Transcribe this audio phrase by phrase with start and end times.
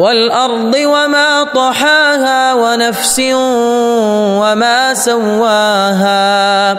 [0.00, 3.18] والأرض وما طحاها ونفس
[4.40, 6.76] وما سواها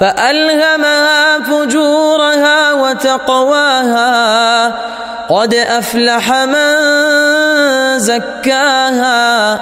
[0.00, 4.12] فألهمها فجورها وتقواها
[5.28, 6.74] قد أفلح من
[7.98, 9.60] زكاها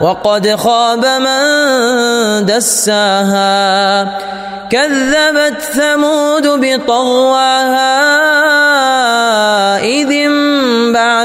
[0.00, 4.04] وقد خاب من دساها
[4.70, 8.21] كذبت ثمود بطغواها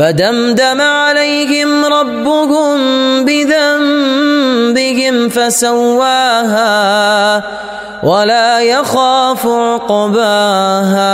[0.00, 2.78] فدمدم عليهم ربهم
[3.24, 6.72] بذنبهم فسواها
[8.02, 11.10] ولا يخاف عقباها.